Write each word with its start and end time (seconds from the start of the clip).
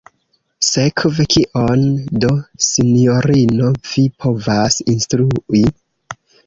Sekve 0.67 1.25
kion 1.35 1.85
do, 2.25 2.31
sinjorino, 2.71 3.71
vi 3.93 4.09
povas 4.27 4.83
instrui? 4.97 5.67